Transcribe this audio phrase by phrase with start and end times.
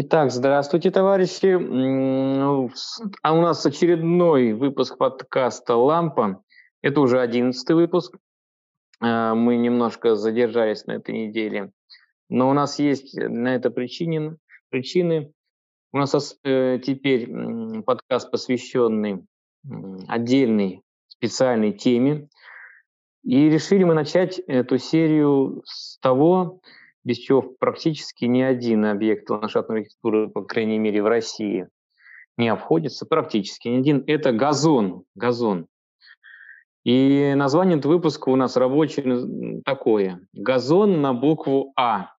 [0.00, 1.54] Итак, здравствуйте, товарищи.
[3.22, 6.44] А у нас очередной выпуск подкаста «Лампа».
[6.82, 8.16] Это уже одиннадцатый выпуск.
[9.00, 11.72] А, мы немножко задержались на этой неделе.
[12.28, 14.36] Но у нас есть на это причины.
[14.70, 15.32] причины.
[15.92, 19.26] У нас э, теперь подкаст, посвященный
[20.06, 22.28] отдельной специальной теме.
[23.24, 26.60] И решили мы начать эту серию с того,
[27.08, 31.66] без чего практически ни один объект ландшафтной архитектуры, по крайней мере в России,
[32.36, 34.04] не обходится, практически ни один.
[34.06, 35.04] Это газон.
[35.14, 35.68] газон.
[36.84, 40.20] И название этого выпуска у нас рабочее такое.
[40.34, 42.12] Газон на букву А.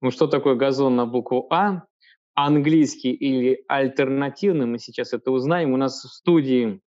[0.00, 1.82] Ну что такое газон на букву А?
[2.34, 5.72] Английский или альтернативный, мы сейчас это узнаем.
[5.72, 6.80] У нас в студии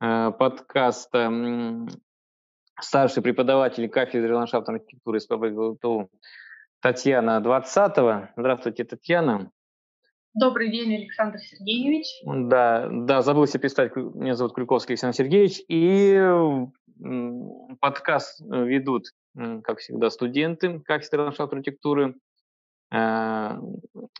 [0.00, 1.88] э, подкаста
[2.80, 6.08] старший преподаватель кафедры ландшафтной архитектуры СПБ ГЛТУ
[6.84, 8.28] Татьяна 20-го.
[8.36, 9.50] Здравствуйте, Татьяна.
[10.34, 12.06] Добрый день, Александр Сергеевич.
[12.26, 13.96] Да, да, забыл себе представить.
[13.96, 15.62] Меня зовут Крюковский Александр Сергеевич.
[15.66, 16.20] И
[17.80, 22.16] подкаст э, ведут, как всегда, студенты кафедры ландшафтной архитектуры.
[22.92, 23.58] Э,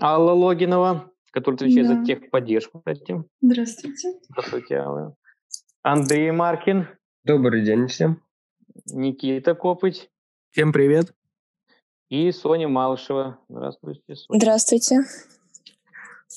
[0.01, 1.97] Алла Логинова, которая отвечает да.
[1.97, 3.23] за техподдержку, кстати.
[3.43, 4.09] Здравствуйте.
[4.31, 5.15] Здравствуйте, Алла.
[5.83, 6.89] Андрей Маркин.
[7.25, 8.23] Добрый день всем.
[8.87, 10.11] Никита Копыть.
[10.53, 11.15] Всем привет.
[12.09, 13.39] И Соня Малышева.
[13.49, 14.39] Здравствуйте, Соня.
[14.39, 15.01] Здравствуйте.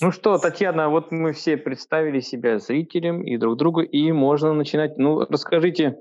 [0.02, 4.98] Ну что, Татьяна, вот мы все представили себя зрителям и друг другу, и можно начинать.
[4.98, 6.00] Ну, расскажите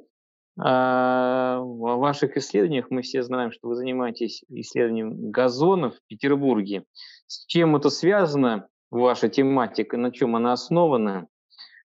[0.58, 2.86] о ваших исследованиях.
[2.90, 6.84] Мы все знаем, что вы занимаетесь исследованием газонов в Петербурге.
[7.26, 11.26] С чем это связано, ваша тематика, на чем она основана,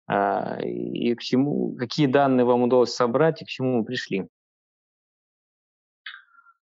[0.08, 4.28] а, и к чему, какие данные вам удалось собрать и к чему вы пришли?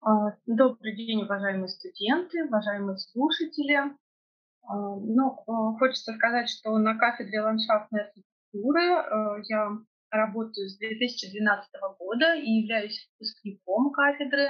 [0.05, 3.77] А, добрый день, уважаемые студенты, уважаемые слушатели.
[4.63, 8.83] А, ну, а, хочется сказать, что на кафедре ландшафтной архитектуры
[9.47, 9.69] я
[10.11, 14.49] работаю с 2012 года и являюсь выпускником кафедры.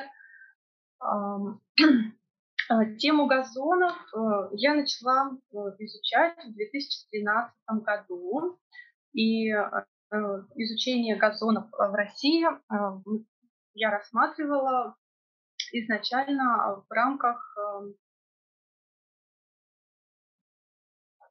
[2.98, 3.96] Тему газонов
[4.54, 5.38] я начала
[5.78, 8.58] изучать в 2013 году.
[9.14, 9.50] И
[10.56, 12.44] изучение газонов в России
[13.76, 14.96] я рассматривала
[15.74, 17.96] изначально в рамках эм,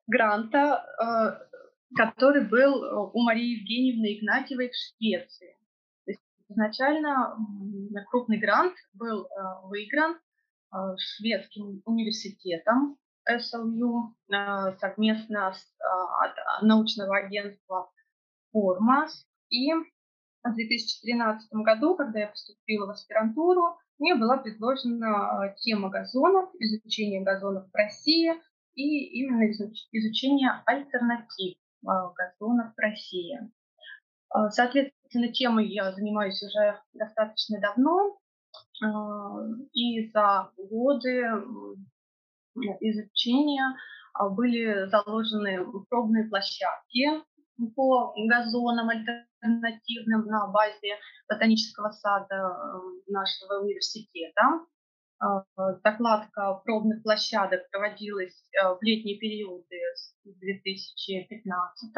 [0.06, 5.56] гранта, э, который был э, у Марии Евгеньевны Игнатьевой в Швеции.
[6.04, 7.36] То есть изначально
[8.10, 9.28] крупный грант был э,
[9.64, 10.18] выигран
[10.96, 12.96] шведским университетом
[13.28, 14.16] СЛЮ
[14.80, 15.70] совместно с
[16.22, 17.90] от научного агентства
[18.52, 19.26] Формас.
[19.50, 26.50] И в 2013 году, когда я поступила в аспирантуру, мне была предложена э, тема газонов,
[26.58, 28.32] изучение газонов в России
[28.74, 33.38] и именно изучение альтернатив э, газонов в России.
[34.34, 38.18] Э, соответственно, темой я занимаюсь уже достаточно давно,
[39.72, 41.22] и за годы
[42.80, 43.76] изучения
[44.32, 47.22] были заложены пробные площадки
[47.70, 54.42] по газонам альтернативным на базе ботанического сада э, нашего университета.
[55.22, 55.42] Э,
[55.82, 61.92] докладка пробных площадок проводилась э, в летние периоды с 2015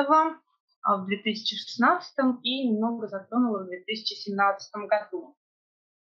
[0.87, 5.35] а в 2016 и немного затронула в 2017 году.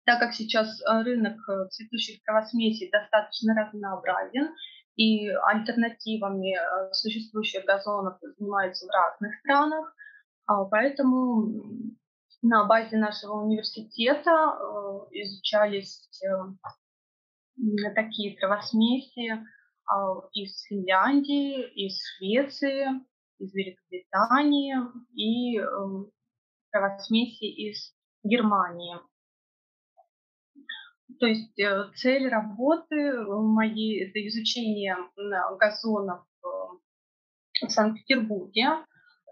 [0.05, 1.37] Так как сейчас рынок
[1.71, 4.53] цветущих травосмесей достаточно разнообразен,
[4.97, 9.95] и альтернативами э, существующих газонов занимаются в разных странах.
[10.47, 11.53] А, поэтому
[12.41, 14.65] на базе нашего университета э,
[15.11, 19.33] изучались э, такие травосмеси
[19.85, 22.87] а, из Финляндии, из Швеции,
[23.37, 24.77] из Великобритании
[25.13, 25.61] и
[26.71, 27.93] травосмеси из
[28.23, 28.97] Германии.
[31.19, 34.95] То есть э, цель работы моей– это изучение
[35.59, 36.47] газонов э,
[37.65, 38.85] в Санкт-Петербурге,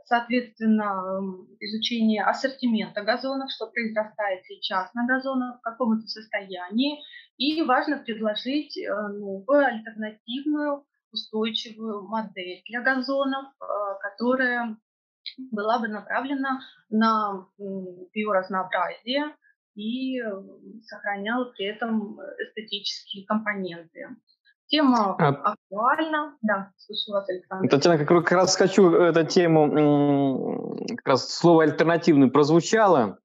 [0.06, 1.22] соответственно,
[1.60, 7.04] изучение ассортимента газонов, что произрастает сейчас на газонах, в каком это состоянии.
[7.38, 13.46] И важно предложить э, новую альтернативную устойчивую модель для газонов,
[14.02, 14.78] которая
[15.52, 16.60] была бы направлена
[16.90, 17.48] на
[18.14, 19.34] биоразнообразие,
[19.76, 20.22] и
[20.84, 24.08] сохранял при этом эстетические компоненты.
[24.68, 25.54] Тема а...
[25.54, 26.38] актуальна.
[26.42, 27.70] Да, слушаю вас, Александр.
[27.70, 33.20] Татьяна, как, как раз хочу эту тему, как раз слово альтернативный прозвучало.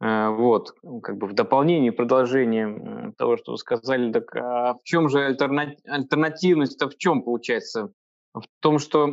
[0.00, 5.08] Э, вот, как бы в дополнение, продолжение того, что вы сказали, так а в чем
[5.08, 5.74] же альтерна...
[5.86, 7.90] альтернативность-то в чем получается?
[8.34, 9.06] В том, что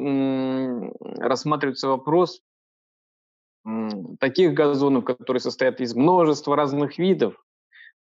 [1.19, 2.42] рассматривается вопрос
[4.19, 7.36] таких газонов, которые состоят из множества разных видов,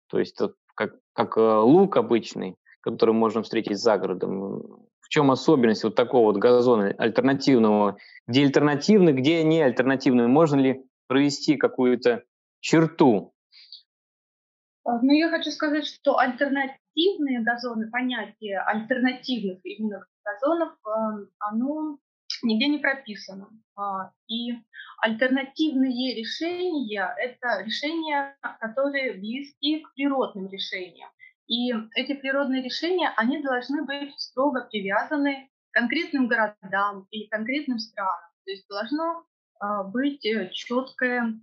[0.08, 0.38] то есть
[0.74, 4.86] как, как э, лук обычный, который можно встретить за городом.
[5.00, 7.96] В чем особенность вот такого вот газона альтернативного?
[8.26, 10.26] Где альтернативный, где не альтернативный?
[10.26, 12.24] Можно ли провести какую-то
[12.60, 13.32] черту?
[14.84, 21.98] А, ну, я хочу сказать, что альтернативные газоны, понятие альтернативных именно газонов, эм, оно
[22.42, 23.48] нигде не прописано.
[23.76, 24.52] А, и
[25.00, 31.10] альтернативные решения– это решения, которые близки к природным решениям.
[31.46, 38.30] И эти природные решения, они должны быть строго привязаны к конкретным городам или конкретным странам.
[38.44, 39.24] То есть должно
[39.60, 41.40] а, быть э, четкое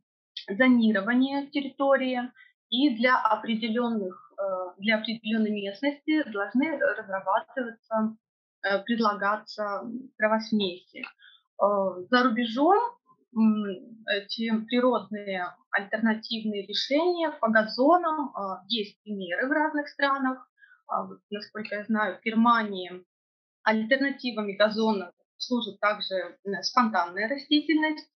[0.49, 2.31] зонирование территории,
[2.73, 8.17] и для определенных, э, для определенной местности должны разрабатываться,
[8.85, 9.83] предлагаться
[10.17, 11.03] травосмеси.
[11.59, 12.77] За рубежом
[14.07, 18.31] эти природные альтернативные решения по газонам.
[18.35, 20.47] А, есть примеры в разных странах.
[20.87, 23.03] А, насколько я знаю, в Германии
[23.63, 28.09] альтернативами газонов служит также спонтанная растительность.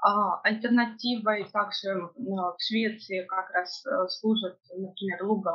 [0.00, 5.52] А альтернативой также в Швеции как раз э, служат, например, луга,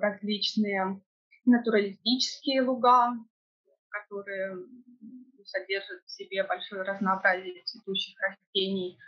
[0.00, 1.00] различные
[1.46, 3.14] натуралистические луга,
[3.88, 4.56] которые
[5.44, 8.98] содержит в себе большое разнообразие цветущих растений.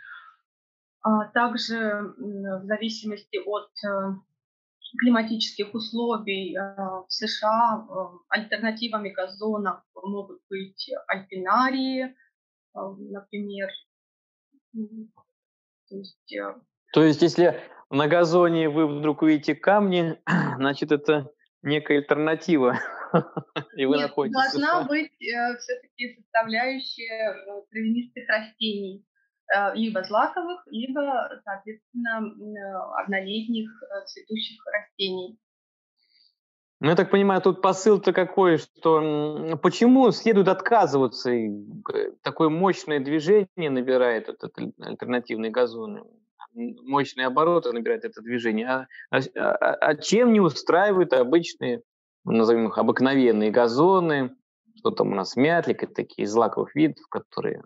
[1.01, 4.15] А также в зависимости от э,
[4.99, 7.93] климатических условий э, в США э,
[8.29, 12.15] альтернативами газонов могут быть альпинарии,
[12.73, 13.69] например.
[15.89, 16.35] То есть,
[16.93, 20.19] То есть если на газоне вы вдруг увидите камни,
[20.57, 22.79] значит это некая альтернатива
[23.75, 29.05] И вы Нет, находитесь должна быть э, все-таки составляющая э, травянистых растений,
[29.55, 33.69] э, либо злаковых, либо, соответственно, э, однолетних
[34.05, 35.39] цветущих растений.
[36.81, 41.29] Ну, я так понимаю, тут посыл-то какой, что почему следует отказываться?
[42.21, 46.07] Такое мощное движение набирает этот альтернативный газон,
[46.53, 48.67] мощные обороты набирает это движение.
[48.67, 51.83] А, а, а, а чем не устраивают обычные
[52.25, 54.35] назовем их обыкновенные газоны,
[54.77, 57.63] что там у нас мятлик, это такие из злаковых видов, которые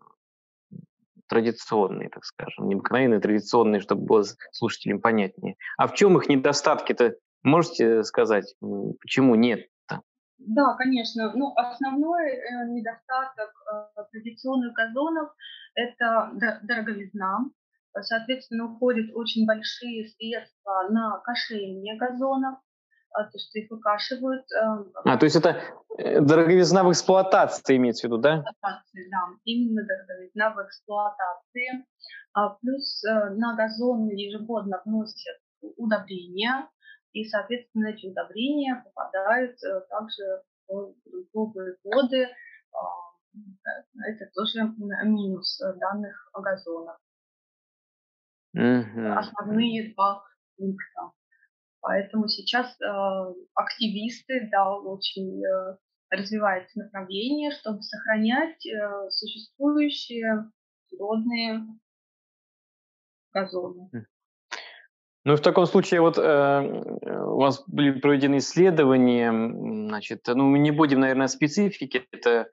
[1.27, 5.55] традиционные, так скажем, не обыкновенные, традиционные, чтобы было слушателям понятнее.
[5.77, 7.15] А в чем их недостатки-то?
[7.43, 8.55] Можете сказать,
[9.01, 9.67] почему нет?
[9.89, 10.01] -то?
[10.37, 11.33] Да, конечно.
[11.33, 13.51] Ну, основной э, недостаток
[13.97, 15.29] э, традиционных газонов–
[15.75, 16.31] это
[16.63, 17.45] дороговизна.
[18.01, 22.59] Соответственно, уходят очень большие средства на кошение газонов.
[23.13, 24.43] А, то, что их выкашивают.
[24.59, 25.61] Эм, а, то есть это
[25.99, 28.39] э, дороговизна в эксплуатации имеется в виду, да?
[28.39, 31.85] Эксплуатации, да, именно дороговизна в эксплуатации.
[32.33, 35.37] А, плюс э, на газон ежегодно вносят
[35.77, 36.67] удобрения,
[37.11, 40.23] и, соответственно, эти удобрения попадают э, также
[40.67, 40.95] в
[41.31, 42.27] грунтовые воды.
[42.73, 42.87] А,
[44.07, 44.73] это тоже
[45.05, 46.97] минус данных газонов.
[48.53, 49.13] Угу.
[49.17, 50.23] Основные два
[50.57, 51.11] пункта.
[51.81, 55.77] Поэтому сейчас э, активисты, да, очень э,
[56.09, 60.49] развивается направление, чтобы сохранять э, существующие
[60.89, 61.65] природные
[63.33, 63.89] газоны.
[65.25, 66.61] Ну, в таком случае, вот э,
[67.25, 69.31] у вас были проведены исследования,
[69.87, 72.49] значит, ну, мы не будем, наверное, специфики, это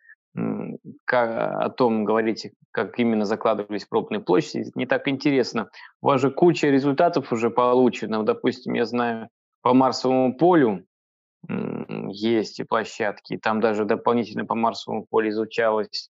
[1.11, 5.69] как, о том говорить, как именно закладывались пробные площади, не так интересно.
[6.01, 8.23] У вас же куча результатов уже получено.
[8.23, 9.29] Допустим, я знаю,
[9.61, 10.87] по Марсовому полю
[12.13, 16.11] есть площадки, там даже дополнительно по Марсовому полю изучалась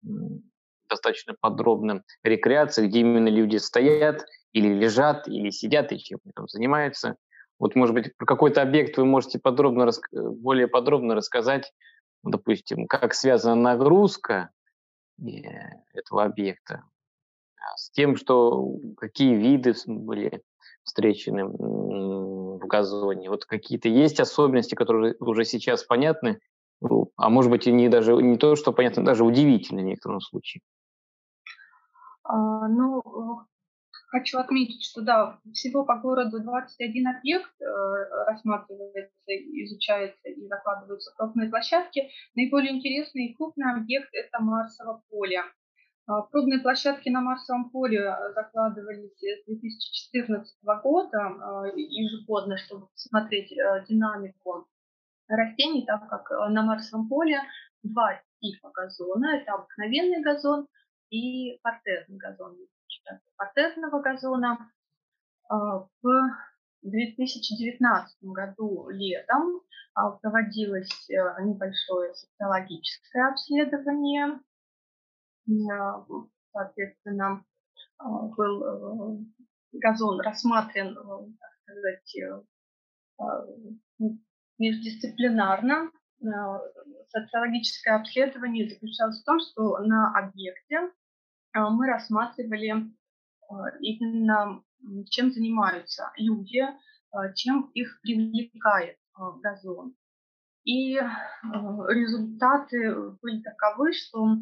[0.89, 7.15] достаточно подробно рекреация, где именно люди стоят или лежат, или сидят, и чем там занимаются.
[7.57, 11.71] Вот, может быть, про какой-то объект вы можете подробно, более подробно рассказать,
[12.21, 14.58] допустим, как связана нагрузка э,
[15.93, 16.83] этого объекта
[17.57, 20.41] а, с тем, что какие виды были
[20.83, 23.29] встречены в газоне.
[23.29, 26.39] Вот какие-то есть особенности, которые уже сейчас понятны,
[26.81, 30.21] ну, а может быть и не даже не то, что понятно, даже удивительно в некотором
[30.21, 30.61] случае.
[32.23, 33.45] А, ну,
[34.09, 37.65] Хочу отметить, что да, всего по городу 21 объект э,
[38.25, 42.09] рассматривается, изучается и закладываются крупные площадки.
[42.33, 45.43] Наиболее интересный и крупный объект– это Марсово поле.
[46.07, 53.53] А, пробные площадки на Марсовом поле закладывались с 2014 года ежегодно, чтобы посмотреть
[53.87, 54.67] динамику
[55.27, 57.39] растений, так как на Марсовом поле
[57.83, 59.35] два типа газона.
[59.35, 60.67] Это обыкновенный газон
[61.11, 62.57] и партерный газон.
[63.37, 64.71] Партерного газона
[65.49, 66.29] в
[66.83, 69.61] 2019 году летом
[69.93, 74.39] а, проводилось э, небольшое социологическое обследование.
[75.71, 76.05] А,
[76.53, 77.43] соответственно,
[77.97, 79.17] а, был э,
[79.73, 82.15] газон рассмотрен, э, так сказать,
[84.57, 85.91] междисциплинарно.
[87.07, 90.91] Социологическое обследование заключалось в том, что на объекте
[91.53, 92.91] мы рассматривали
[93.79, 94.63] именно
[95.09, 96.61] чем занимаются люди,
[97.11, 99.95] а, чем их привлекает а, газон.
[100.63, 101.07] И а,
[101.89, 104.37] результаты были таковы, что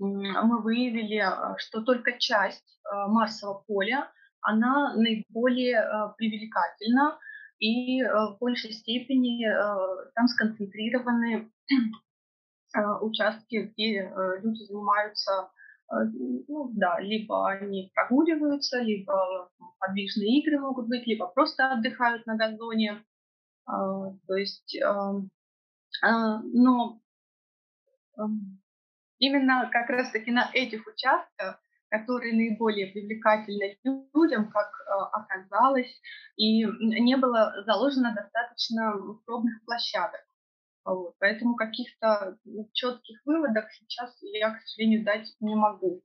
[0.00, 1.24] мы выявили,
[1.58, 7.16] что только часть Марсового поля, она наиболее привлекательна,
[7.60, 9.46] и в большей степени
[10.14, 11.52] там сконцентрированы
[13.02, 14.12] участки, где
[14.42, 15.48] люди занимаются
[15.90, 23.04] ну да, либо они прогуливаются, либо подвижные игры могут быть, либо просто отдыхают на газоне.
[23.66, 27.00] А, то есть, а, но
[29.18, 31.60] именно как раз-таки на этих участках,
[31.90, 33.78] которые наиболее привлекательны
[34.12, 34.70] людям, как
[35.12, 36.00] оказалось,
[36.36, 38.92] и не было заложено достаточно
[39.24, 40.20] пробных площадок.
[40.84, 41.14] Вот.
[41.18, 42.36] Поэтому каких-то
[42.72, 46.02] четких выводов сейчас я, к сожалению, дать не могу.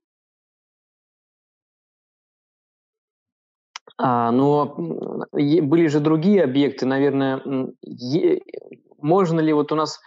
[3.97, 7.41] А, но были же другие объекты, наверное.
[8.97, 9.99] Можно ли вот у нас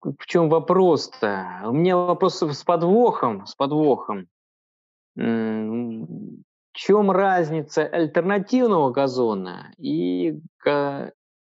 [0.00, 1.62] в чем вопрос-то?
[1.64, 4.28] У меня вопрос с подвохом, с подвохом.
[5.16, 10.40] В чем разница альтернативного газона и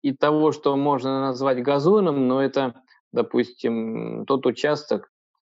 [0.08, 2.74] и того, что можно назвать газоном, но это,
[3.12, 5.10] допустим, тот участок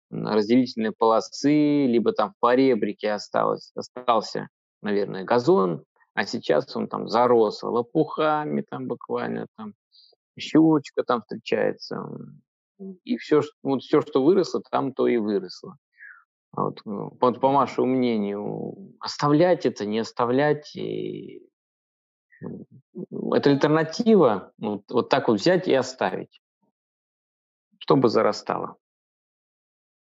[0.09, 4.47] разделительной полосы, либо там в поребрике осталось, остался,
[4.81, 5.83] наверное, газон,
[6.13, 9.73] а сейчас он там зарос лопухами там буквально, там
[10.39, 12.07] щучка там встречается,
[13.03, 15.75] и все, вот все, что выросло, там то и выросло.
[16.53, 21.41] Вот, вот по вашему мнению, оставлять это, не оставлять, и
[23.33, 26.41] это альтернатива, вот, вот так вот взять и оставить,
[27.79, 28.77] чтобы зарастало.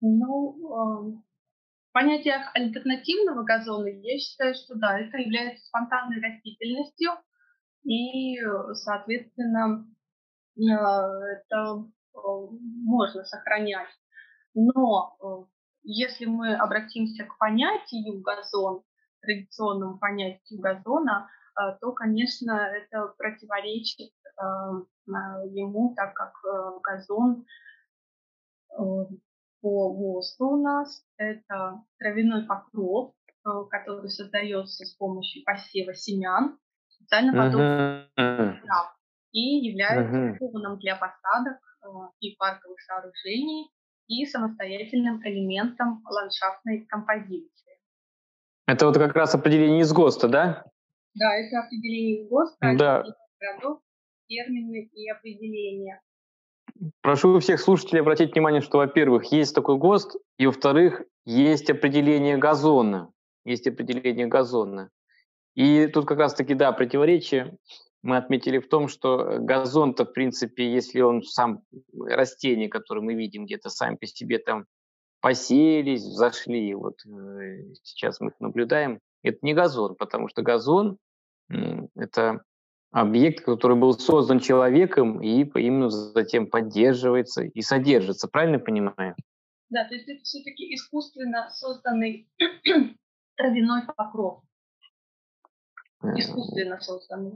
[0.01, 1.23] Ну,
[1.89, 7.11] в понятиях альтернативного газона я считаю, что да, это является спонтанной растительностью,
[7.85, 8.39] и,
[8.75, 9.87] соответственно,
[10.57, 12.19] э, это э,
[12.85, 13.89] можно сохранять.
[14.55, 15.51] Но э,
[15.85, 18.83] если мы обратимся к понятию газон,
[19.23, 21.29] традиционному понятию газона,
[21.81, 24.83] то, конечно, это противоречит а,
[25.47, 27.45] ему, так как э, газон
[29.61, 33.13] по ГОСТу у нас это травяной покров,
[33.71, 38.97] который создается с помощью посева семян, специально подобных трав,
[39.33, 41.59] и является фоном для посадок
[42.21, 43.73] и парковых сооружений
[44.07, 47.81] и самостоятельным элементом ландшафтной композиции.
[48.67, 50.65] Это вот как раз определение из ГОСТа, да?
[51.15, 53.05] Да, это определение ГОСТа, да.
[53.41, 53.81] городов,
[54.29, 56.01] термины и определения.
[57.01, 63.13] Прошу всех слушателей обратить внимание, что, во-первых, есть такой ГОСТ, и, во-вторых, есть определение газона.
[63.45, 64.91] Есть определение газона.
[65.55, 67.59] И тут как раз-таки, да, противоречие
[68.03, 71.63] мы отметили в том, что газон-то, в принципе, если он сам,
[71.99, 74.67] растение, которое мы видим где-то сами по себе там
[75.21, 80.99] поселись, взошли, вот э, сейчас мы их наблюдаем, это не газон, потому что газон
[81.95, 82.43] это
[82.91, 88.29] объект, который был создан человеком и именно затем поддерживается и содержится.
[88.29, 89.15] Правильно понимаю?
[89.71, 92.29] Да, то есть это все-таки искусственно созданный
[93.37, 94.43] травяной покров.
[96.03, 97.35] Э, искусственно созданный.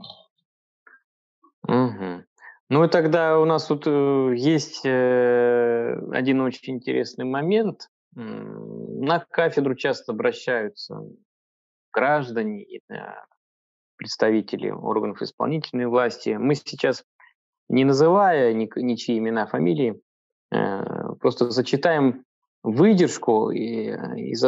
[1.67, 2.25] Угу.
[2.69, 7.89] Ну и тогда у нас тут э, есть э, один очень интересный момент.
[8.15, 11.01] На кафедру часто обращаются
[11.93, 12.65] граждане,
[13.97, 16.37] представители органов исполнительной власти.
[16.39, 17.03] Мы сейчас,
[17.69, 20.01] не называя ничьи имена, фамилии,
[20.51, 20.83] э,
[21.19, 22.25] просто зачитаем
[22.63, 24.43] выдержку из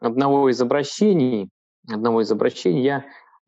[0.00, 1.50] одного из обращений.
[1.88, 3.04] Одного из обращений я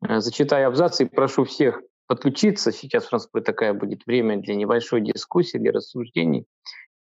[0.07, 2.71] э, зачитаю абзац и прошу всех подключиться.
[2.71, 6.45] Сейчас у нас такая будет время для небольшой дискуссии, для рассуждений.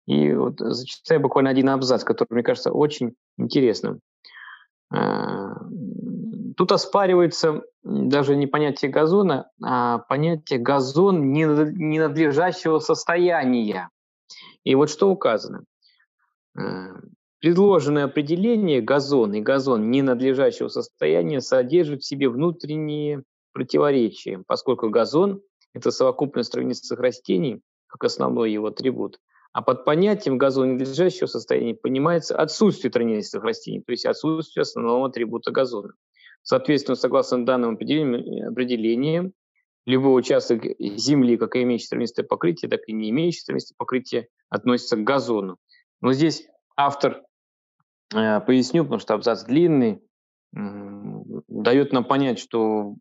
[0.06, 4.00] И вот зачитаю буквально один абзац, который, мне кажется, очень интересным.
[6.56, 13.90] Тут оспаривается даже не понятие газона, а понятие газон ненадлежащего состояния.
[14.64, 15.64] И вот что указано.
[16.58, 16.94] Э,
[17.40, 23.22] предложенное определение газон и газон ненадлежащего состояния содержит в себе внутренние
[23.52, 25.42] противоречия, поскольку газон–
[25.74, 29.20] это совокупность травянистых растений, как основной его атрибут,
[29.52, 35.92] а под понятием газоненадлежащего состояния понимается отсутствие травянистых растений, то есть отсутствие основного атрибута газона.
[36.46, 39.32] Соответственно, согласно данному определению,
[39.84, 45.04] любой участок земли, как имеющий травянистое покрытие, так и не имеющий травянистое покрытие, относится к
[45.04, 45.58] газону.
[46.00, 47.22] Но здесь автор,
[48.14, 50.00] э, поясню, потому что абзац длинный,
[50.52, 52.94] дает нам понять, что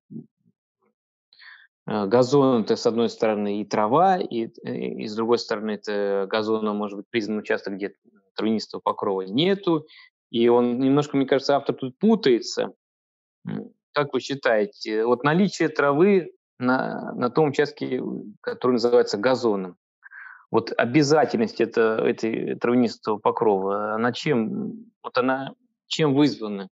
[1.88, 6.28] Э, газон это с одной стороны и трава, и, э, и с другой стороны это
[6.30, 7.94] газоном может быть признан участок, где
[8.36, 9.86] травянистого покрова нету.
[10.32, 12.74] И он немножко, мне кажется, автор тут путается.
[13.94, 18.02] Как вы считаете, вот наличие травы на, на том участке,
[18.42, 19.78] который называется газоном,
[20.52, 25.54] вот обязательность это, этой травянистого покрова, она чем, вот она
[25.88, 26.70] чем вызвана?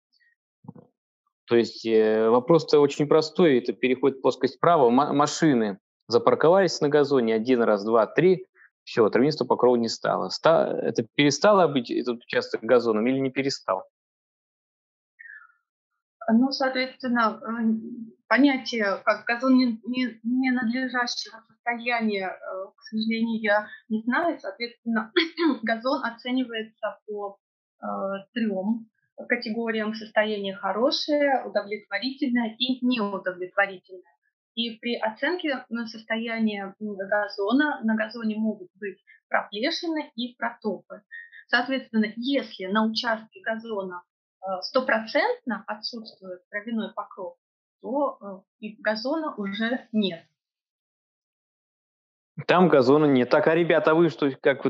[1.47, 4.91] То есть э, вопрос-то очень простой, это переход в плоскость права.
[4.91, 8.47] Машины запарковались на газоне один раз, два, три,
[8.85, 10.29] все, травянистого покрова не стало.
[10.29, 13.85] Ста- это перестало быть этот участок газоном или не перестал?
[16.29, 24.03] Ну, соответственно, э, понятие как газон не, не, ненадлежащего состояния, э, к сожалению, я не
[24.03, 24.39] знаю.
[24.41, 25.13] Соответственно,
[25.63, 27.39] газон оценивается по
[27.81, 27.87] э,
[28.33, 28.89] трем
[29.29, 34.03] категориям состояния хорошее, удовлетворительное и неудовлетворительное.
[34.55, 41.03] И при оценке состояния газона на газоне могут быть проплешины и протопы.
[41.49, 44.03] Соответственно, если на участке газона
[44.63, 47.37] стопроцентно отсутствует травяной покров,
[47.83, 50.25] то э, и газона уже нет.
[52.47, 53.31] Там газона нет.
[53.31, 54.63] Так, а ребята, вы что, как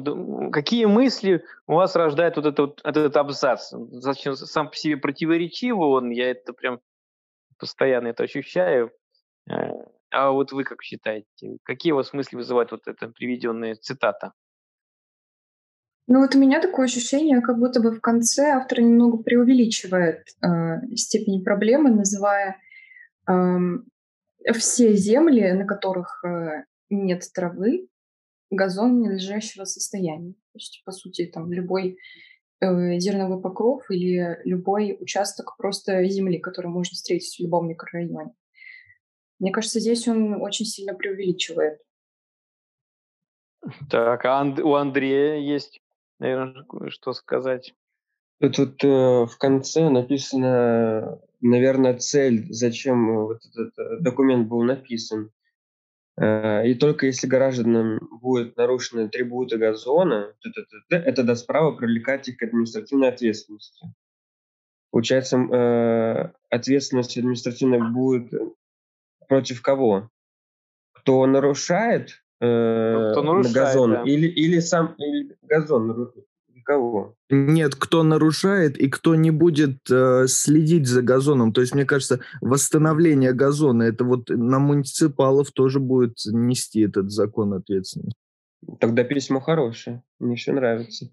[0.52, 3.72] какие мысли у вас рождает вот этот, этот абзац?
[3.72, 6.80] Зачем сам по себе противоречивый он, я это прям
[7.58, 8.92] постоянно это ощущаю.
[9.50, 9.72] Э,
[10.10, 14.32] а вот вы как считаете, какие у вас мысли вызывает вот эта приведенная цитата?
[16.08, 20.94] Ну вот у меня такое ощущение, как будто бы в конце автор немного преувеличивает э,
[20.94, 22.58] степень проблемы, называя
[23.28, 23.32] э,
[24.54, 27.88] все земли, на которых э, нет травы,
[28.50, 30.32] газон ненадлежащего состояния.
[30.34, 31.98] То есть, по сути, там любой
[32.60, 38.32] э, зерновой покров или любой участок просто земли, который можно встретить в любом микрорайоне.
[39.40, 41.80] Мне кажется, здесь он очень сильно преувеличивает.
[43.90, 45.80] Так, а у Андрея есть,
[46.18, 47.74] наверное, что сказать.
[48.38, 48.88] Тут э,
[49.24, 55.30] в конце написано, наверное, цель, зачем э, вот этот э, документ был написан.
[56.18, 60.34] Э, и только если гражданам будут нарушены атрибуты газона,
[60.90, 63.94] это даст право привлекать их к административной ответственности.
[64.90, 68.32] Получается, э, ответственность административная будет
[69.28, 70.10] против кого?
[70.92, 74.02] Кто нарушает, э, Кто нарушает газон да.
[74.02, 76.12] или, или сам или газон
[76.66, 77.14] кого?
[77.30, 81.52] Нет, кто нарушает и кто не будет э, следить за газоном.
[81.52, 87.54] То есть, мне кажется, восстановление газона, это вот на муниципалов тоже будет нести этот закон
[87.54, 88.16] ответственность.
[88.80, 91.06] Тогда письмо хорошее, мне еще нравится.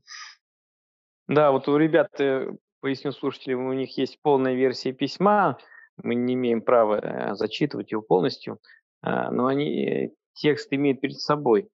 [1.28, 5.58] Да, вот у ребят, э, поясню слушателям, у них есть полная версия письма,
[6.02, 8.60] мы не имеем права э, зачитывать его полностью,
[9.02, 11.70] а, но они э, текст имеют перед собой.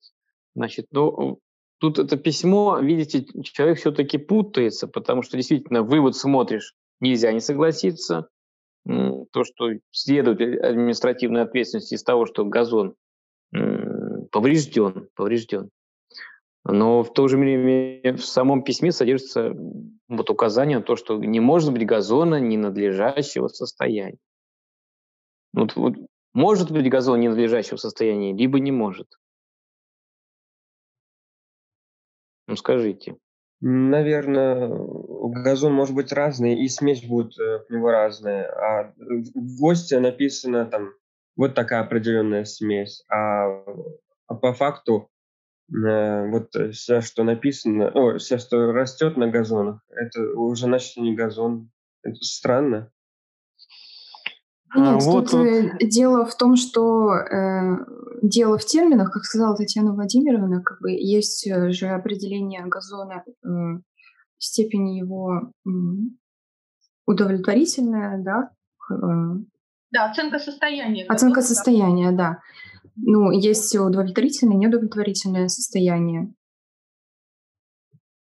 [0.56, 1.40] Значит, ну,
[1.80, 8.30] Тут это письмо, видите, человек все-таки путается, потому что действительно вывод смотришь, нельзя не согласиться.
[8.84, 12.96] То, что следует административной ответственности из того, что газон
[14.32, 15.70] поврежден, поврежден.
[16.64, 19.54] Но в то же время в самом письме содержится
[20.08, 24.18] вот указание на то, что не может быть газона ненадлежащего состояния.
[25.54, 25.94] Вот, вот,
[26.38, 29.08] может быть газон ненадлежащего состояния, либо не может.
[32.46, 33.18] Ну, скажите.
[33.60, 34.70] Наверное,
[35.44, 38.46] газон может быть разный, и смесь будет э, к нему разная.
[38.52, 40.94] А в ГОСТе написано там
[41.36, 43.04] вот такая определенная смесь.
[43.10, 43.64] А,
[44.28, 45.10] а по факту
[45.72, 51.16] э, вот все, что написано, о, все, что растет на газонах, это уже значит не
[51.16, 51.72] газон.
[52.04, 52.92] Это странно.
[54.78, 55.46] Нет, а, вот, тут вот.
[55.46, 57.78] Э, дело в том, что э,
[58.22, 63.50] дело в терминах, как сказала Татьяна Владимировна, как бы есть э, же определение газона, э,
[64.38, 65.70] степени его э,
[67.06, 68.52] удовлетворительная, да?
[68.92, 69.40] Э,
[69.92, 71.06] да, оценка состояния.
[71.06, 72.18] Оценка газона, состояния, да.
[72.18, 72.40] да.
[72.98, 76.34] Ну, есть удовлетворительное и неудовлетворительное состояние.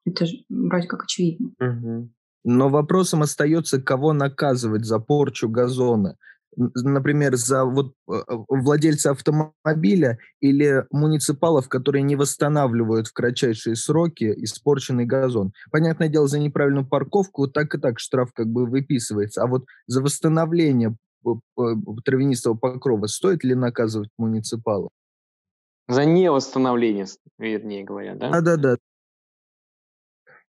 [0.05, 1.51] Это же вроде как очевидно.
[1.59, 2.09] Угу.
[2.47, 6.17] Но вопросом остается, кого наказывать за порчу газона.
[6.55, 14.33] Например, за вот э, э, владельца автомобиля или муниципалов, которые не восстанавливают в кратчайшие сроки
[14.37, 15.53] испорченный газон.
[15.71, 19.43] Понятное дело, за неправильную парковку вот так и так штраф как бы выписывается.
[19.43, 20.95] А вот за восстановление
[22.05, 24.91] травянистого покрова стоит ли наказывать муниципалов?
[25.87, 27.05] За невосстановление,
[27.37, 28.29] вернее говоря, да?
[28.29, 28.77] Да-да-да.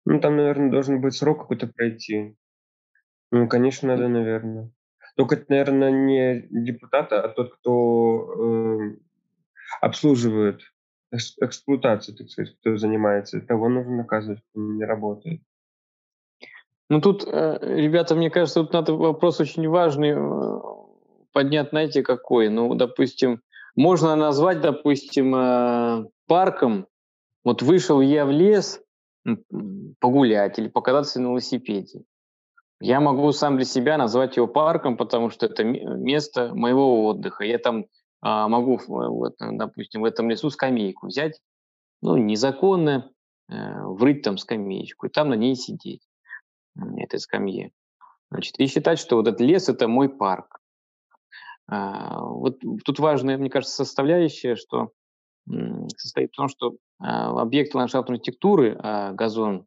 [0.06, 2.36] Ну, там, наверное, должен быть срок какой-то пройти.
[3.32, 4.72] Ну, конечно, надо, наверное.
[5.16, 8.96] Только это, наверное, не депутата, а тот, кто э,
[9.82, 10.62] обслуживает
[11.12, 13.40] эксплуатацию, так сказать, кто занимается.
[13.42, 15.42] Того нужно наказывать, кто не работает.
[16.90, 20.62] Ну тут, э, ребята, мне кажется, тут надо вопрос очень важный э,
[21.32, 22.50] поднять, знаете, какой.
[22.50, 23.42] Ну, допустим,
[23.76, 26.88] можно назвать, допустим, э, парком.
[27.44, 28.82] Вот вышел я в лес,
[30.00, 32.04] погулять или покататься на велосипеде.
[32.82, 37.46] Я могу сам для себя назвать его парком, потому что это место моего отдыха.
[37.46, 37.86] Я там
[38.22, 41.40] а, могу, вот, допустим, в этом лесу скамейку взять,
[42.02, 43.12] ну, незаконно,
[43.50, 46.02] э, врыть там скамеечку, и там на ней сидеть,
[46.98, 47.72] этой скамье.
[48.30, 50.60] Значит, и считать, что вот этот лес– это мой парк.
[51.68, 54.92] А, вот тут важная, мне кажется, составляющая, что
[55.98, 59.66] состоит в том, что а, объекты ландшафтной архитектуры, а газон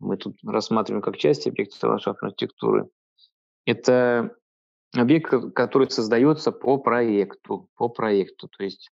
[0.00, 2.88] мы тут рассматриваем как часть объекта ландшафтной архитектуры,
[3.66, 4.34] это
[4.94, 8.48] объект, который создается по проекту, по проекту.
[8.48, 8.90] То есть,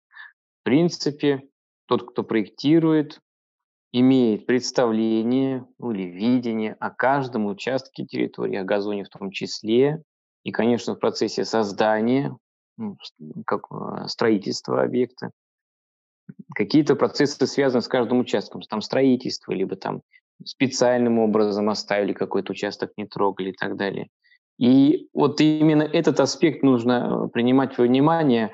[0.60, 1.48] в принципе,
[1.86, 3.20] тот, кто проектирует,
[3.92, 10.02] имеет представление ну, или видение о каждом участке территории, о газоне в том числе,
[10.44, 12.36] и, конечно, в процессе создания,
[12.76, 12.96] ну,
[13.46, 15.32] как а, строительства объекта,
[16.54, 20.02] какие-то процессы связаны с каждым участком, там строительство, либо там
[20.44, 24.08] специальным образом оставили какой-то участок, не трогали и так далее.
[24.58, 28.52] И вот именно этот аспект нужно э, принимать во внимание,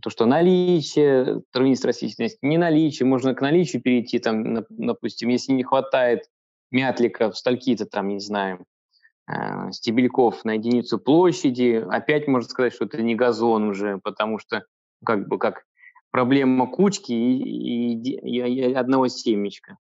[0.00, 5.64] то, что наличие травянистой растительности, не наличие, можно к наличию перейти, там, допустим, если не
[5.64, 6.28] хватает
[6.70, 8.64] мятликов, стальки-то там, не знаю,
[9.28, 14.64] э, стебельков на единицу площади, опять можно сказать, что это не газон уже, потому что
[15.04, 15.64] как бы как
[16.10, 19.76] проблема кучки и, и, и одного семечка.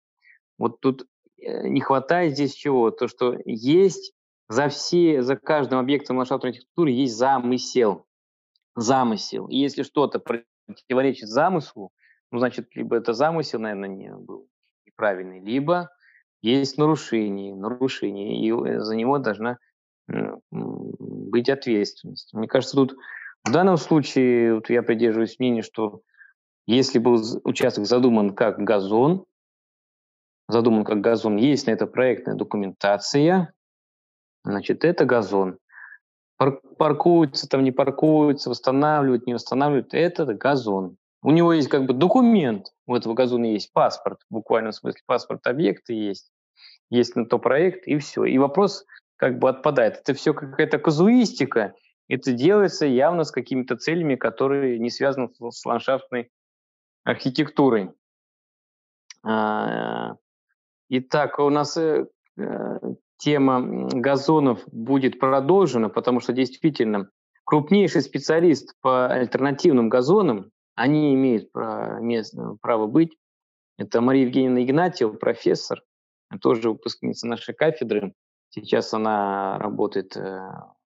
[0.59, 1.07] Вот тут
[1.43, 2.91] не хватает здесь чего?
[2.91, 4.13] То, что есть
[4.49, 8.07] за все, за каждым объектом ландшафтной архитектуры есть замысел.
[8.75, 9.47] Замысел.
[9.49, 11.91] И если что-то противоречит замыслу,
[12.31, 14.49] ну, значит, либо это замысел, наверное, не был
[14.87, 15.91] неправильный, либо
[16.41, 19.59] есть нарушение, нарушение, и э, за него должна
[20.51, 22.35] быть ответственность.
[22.35, 22.97] Мне кажется, тут
[23.45, 26.03] в данном случае вот я придерживаюсь мнения, что
[26.67, 29.25] если был участок задуман как газон,
[30.49, 33.53] задуман как газон, есть на это проектная документация,
[34.45, 35.59] значит, это газон.
[36.37, 40.97] Паркуются, там не паркуются, восстанавливают, не восстанавливают, это газон.
[41.23, 45.47] У него есть как бы документ, у этого газона есть паспорт, в буквальном смысле паспорт
[45.47, 46.33] объекта есть,
[46.91, 48.25] есть на то проект, и все.
[48.25, 48.85] И вопрос
[49.17, 49.99] как бы отпадает.
[49.99, 51.75] Это все какая-то казуистика,
[52.09, 56.31] это делается явно с какими-то целями, которые не связаны с ландшафтной
[57.05, 57.91] архитектурой.
[59.25, 60.17] А,
[60.99, 62.79] итак, у нас э, э,
[63.17, 67.09] тема газонов будет продолжена, потому что действительно
[67.45, 73.17] крупнейший специалист по альтернативным газонам, они имеют право быть.
[73.79, 75.83] Это Мария Евгеньевна Игнатьева, профессор,
[76.41, 78.15] тоже выпускница нашей кафедры.
[78.51, 80.21] Сейчас она работает э,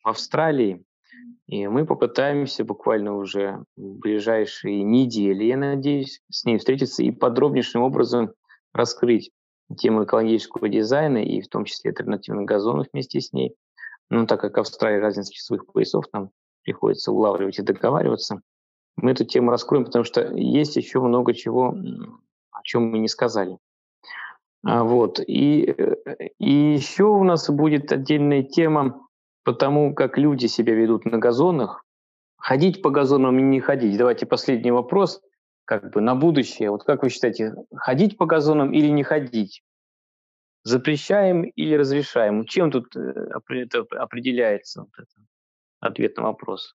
[0.03, 0.85] в Австралии.
[1.47, 7.83] И мы попытаемся буквально уже в ближайшие недели, я надеюсь, с ней встретиться и подробнейшим
[7.83, 8.33] образом
[8.73, 9.31] раскрыть
[9.77, 13.55] тему экологического дизайна и в том числе альтернативных газонов вместе с ней.
[14.11, 16.31] Ну, так как в Австралии разница часовых поясов, нам
[16.63, 18.41] приходится улавливать и договариваться.
[18.97, 21.75] Мы эту тему раскроем, потому что есть еще много чего,
[22.51, 23.57] о чем мы не сказали.
[24.65, 25.19] А, вот.
[25.27, 25.97] И, э,
[26.39, 29.03] и еще у нас будет отдельная тема
[29.45, 31.85] потому как люди себя ведут на газонах,
[32.37, 33.97] ходить по газонам и не ходить.
[33.97, 35.21] Давайте последний вопрос,
[35.65, 36.71] как бы на будущее.
[36.71, 39.63] Вот как вы считаете, ходить по газонам или не ходить?
[40.65, 42.45] Запрещаем или разрешаем?
[42.45, 43.01] Чем тут э,
[43.49, 45.27] это определяется вот это?
[45.83, 46.75] ответ на вопрос?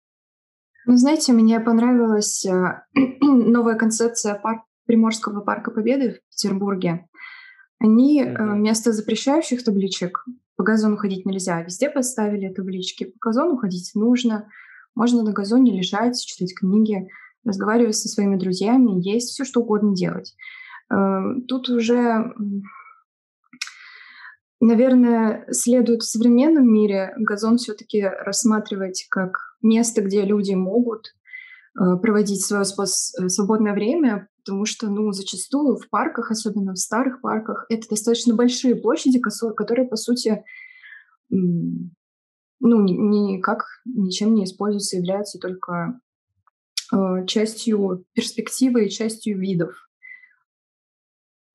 [0.85, 2.81] Ну, знаете, мне понравилась э,
[3.21, 7.07] новая концепция парк, Приморского парка Победы в Петербурге.
[7.79, 8.53] Они mm-hmm.
[8.53, 10.23] вместо запрещающих табличек
[10.55, 13.05] по газону ходить нельзя, везде поставили таблички.
[13.05, 14.49] По газону ходить нужно.
[14.95, 17.09] Можно на газоне лежать, читать книги,
[17.47, 20.35] разговаривать со своими друзьями, есть все, что угодно делать.
[20.91, 22.33] Эм, тут уже
[24.59, 31.13] Наверное, следует в современном мире газон все-таки рассматривать как место, где люди могут
[31.79, 37.21] э, проводить свое э, свободное время, потому что, ну, зачастую в парках, особенно в старых
[37.21, 40.43] парках, это достаточно большие площади, которые, по сути,
[41.29, 41.91] ну,
[42.59, 45.99] никак ничем не используются, являются только
[47.27, 49.75] частью перспективы и частью видов.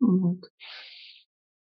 [0.01, 0.41] Вот.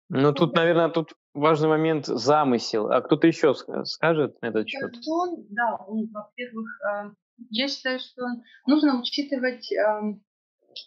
[0.09, 2.91] Ну, тут, наверное, тут важный момент замысел.
[2.91, 3.55] А кто-то еще
[3.85, 4.93] скажет на этот счет?
[5.07, 7.11] Он, да, он, во-первых, э,
[7.51, 8.23] я считаю, что
[8.67, 10.25] нужно учитывать эм,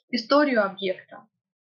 [0.09, 1.27] историю объекта,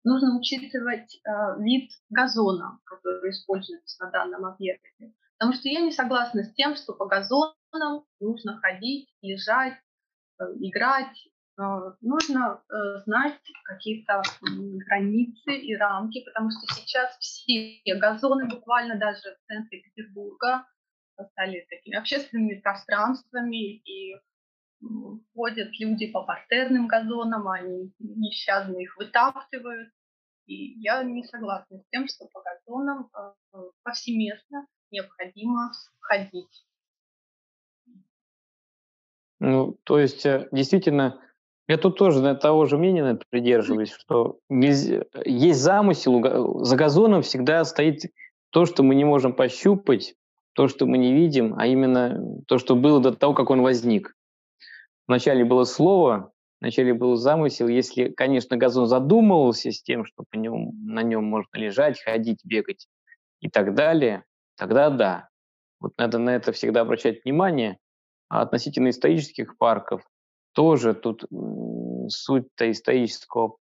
[0.04, 5.12] нужно учитывать э, вид газона, который используется на данном объекте.
[5.38, 9.89] Потому что я не согласна с тем, что по газонам нужно ходить, лежать, э,
[10.60, 18.98] играть, а, нужно э, знать какие-то границы и рамки, потому что сейчас все газоны буквально
[18.98, 20.66] даже в центре Петербурга
[21.32, 24.16] стали такими общественными пространствами, и
[25.34, 29.92] ходят люди по партерным газонам, они нещадно их вытаптывают.
[30.46, 36.66] И я не согласна с тем, что по газонам э, повсеместно необходимо ходить.
[39.40, 41.20] Ну, то есть, э, действительно,
[41.66, 48.02] я тут тоже на того же мнения придерживаюсь, что есть замысел, за газоном всегда стоит
[48.50, 50.14] то, что мы не можем пощупать,
[50.54, 54.14] то, что мы не видим, а именно то, что было до того, как он возник.
[55.06, 57.68] Вначале было слово, вначале был замысел.
[57.68, 62.88] Если, конечно, газон задумывался с тем, что по нем, на нем можно лежать, ходить, бегать
[63.40, 64.24] и так далее,
[64.56, 65.28] тогда да.
[65.80, 67.78] Вот надо на это всегда обращать внимание.
[68.30, 70.02] А относительно исторических парков,
[70.52, 71.24] тоже тут
[72.08, 73.56] суть-то исторического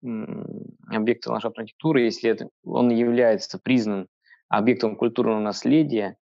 [0.88, 4.08] объекта ландшафтной архитектуры, если это, он является признан
[4.49, 6.17] объектом культурного наследия,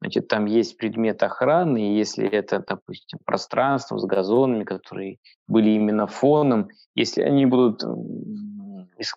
[0.00, 6.06] значит, там есть предмет охраны, и если это, допустим, пространство с газонами, которые были именно
[6.06, 7.82] фоном, если они будут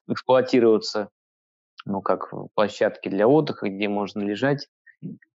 [0.07, 1.09] эксплуатироваться,
[1.85, 4.67] ну, как площадки для отдыха, где можно лежать,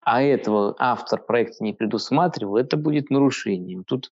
[0.02, 3.84] а этого автор проекта не предусматривал, это будет нарушением.
[3.84, 4.10] Тут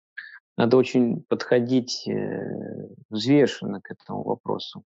[0.56, 4.84] надо очень подходить э, взвешенно к этому вопросу.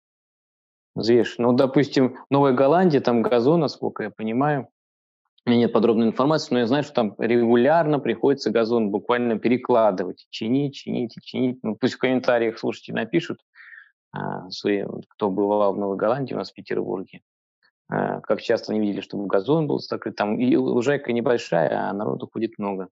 [0.95, 1.49] Взвешенно.
[1.49, 4.69] Ну, допустим, Новая Голландия, там газон, насколько я понимаю,
[5.45, 10.27] у меня нет подробной информации, но я знаю, что там регулярно приходится газон буквально перекладывать,
[10.31, 11.63] чинить, чинить чинить.
[11.63, 13.41] Ну, пусть в комментариях слушайте напишут,
[14.13, 14.49] а,
[15.09, 17.21] кто бывал в Новой Голландии у нас в Петербурге,
[17.89, 20.17] как часто они видели, чтобы газон был закрыт.
[20.17, 22.89] Там и лужайка небольшая, а народу ходит много.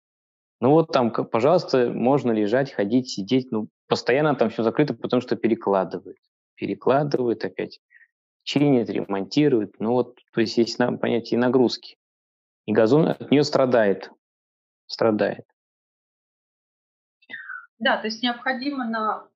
[0.60, 3.50] Ну вот там, пожалуйста, можно лежать, ходить, сидеть.
[3.50, 6.18] Ну, постоянно там все закрыто, потому что перекладывают.
[6.54, 7.80] Перекладывают опять,
[8.44, 9.74] чинят, ремонтируют.
[9.80, 11.96] Ну вот, то есть есть понятие нагрузки.
[12.66, 14.10] И газон от нее страдает.
[14.86, 15.44] Страдает.
[17.78, 19.28] Да, то есть необходимо на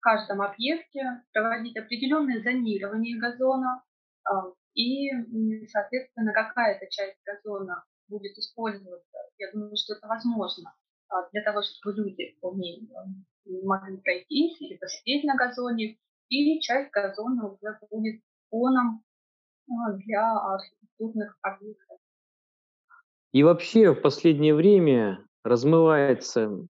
[0.00, 3.82] каждом объекте проводить определенное зонирование газона,
[4.24, 5.10] а, и,
[5.68, 10.74] соответственно, какая-то часть газона будет использоваться, я думаю, что это возможно
[11.08, 12.86] а, для того, чтобы люди вполне
[13.62, 15.96] могли пройтись или посидеть на газоне,
[16.28, 19.02] и часть газона уже будет фоном
[19.68, 21.98] а, для архитектурных объектов.
[23.32, 26.66] И вообще в последнее время размывается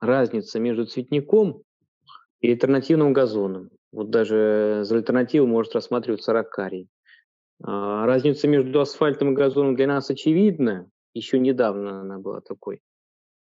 [0.00, 1.62] разница между цветником
[2.40, 3.70] и альтернативным газоном.
[3.92, 6.88] Вот даже за альтернативу может рассматриваться ракарий.
[7.62, 10.90] А, разница между асфальтом и газоном для нас очевидна.
[11.14, 12.80] Еще недавно она была такой.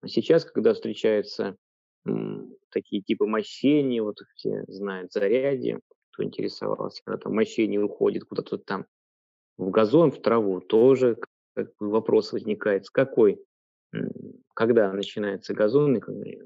[0.01, 1.55] А сейчас, когда встречаются
[2.05, 5.79] м, такие типы мощения, вот все знают, заряди,
[6.11, 8.85] кто интересовался, когда там мощение уходит куда-то там
[9.57, 11.17] в газон, в траву, тоже
[11.55, 13.43] как бы вопрос возникает, с какой,
[14.53, 15.99] когда начинается газон и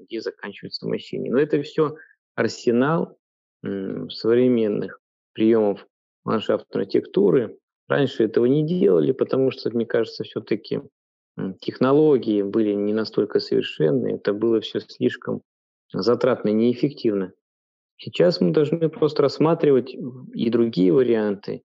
[0.04, 1.32] где заканчивается мощение.
[1.32, 1.96] Но это все
[2.34, 3.18] арсенал
[3.62, 5.00] современных
[5.32, 5.86] приемов
[6.24, 10.80] ландшафтной архитектуры, Раньше этого не делали, потому что, мне кажется, все-таки
[11.60, 15.42] технологии были не настолько совершенны, это было все слишком
[15.92, 17.32] затратно и неэффективно.
[17.96, 19.94] Сейчас мы должны просто рассматривать
[20.34, 21.62] и другие варианты.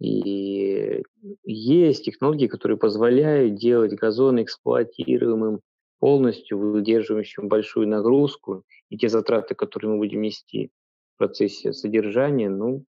[0.00, 1.02] И
[1.44, 5.60] есть технологии, которые позволяют делать газон эксплуатируемым
[6.00, 10.70] полностью выдерживающим большую нагрузку, и те затраты, которые мы будем нести
[11.14, 12.84] в процессе содержания, ну,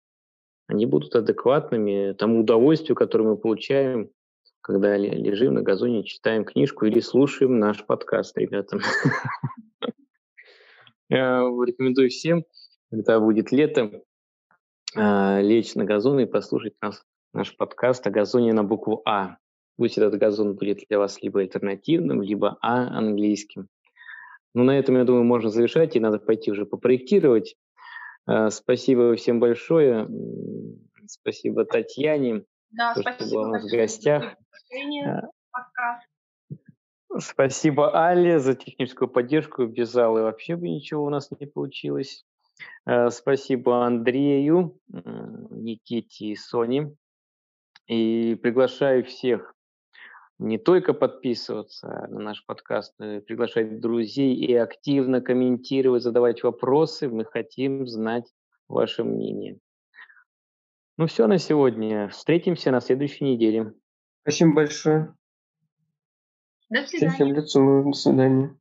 [0.67, 4.09] они будут адекватными тому удовольствию, которое мы получаем,
[4.61, 8.79] когда лежим на газоне, читаем книжку или слушаем наш подкаст, ребята.
[11.09, 12.45] Рекомендую всем,
[12.89, 14.01] когда будет лето,
[14.95, 19.37] а, лечь на газон и послушать нас, наш подкаст о газоне на букву А.
[19.75, 23.67] Пусть этот газон будет для вас либо альтернативным, либо А английским.
[24.53, 27.55] Ну, на этом, я думаю, можно завершать, и надо пойти уже попроектировать.
[28.25, 30.07] А, спасибо всем большое.
[31.05, 34.35] Спасибо Татьяне, да, то, спасибо что была у нас в гостях.
[35.51, 36.01] Пока.
[37.19, 39.65] Спасибо Але за техническую поддержку.
[39.65, 42.25] Без Аллы вообще бы ничего у нас не получилось.
[42.85, 46.95] А, спасибо Андрею, Никите и Соне.
[47.87, 49.53] И приглашаю всех
[50.39, 57.07] не только подписываться на наш подкаст, но и приглашать друзей и активно комментировать, задавать вопросы.
[57.07, 58.25] Мы хотим знать
[58.67, 59.59] ваше мнение.
[60.97, 62.09] Ну все на сегодня.
[62.09, 63.73] Встретимся на следующей неделе.
[64.21, 65.15] Спасибо большое.
[66.69, 67.13] До свидания.
[67.13, 67.91] Всем лицом.
[67.91, 68.57] До свидания.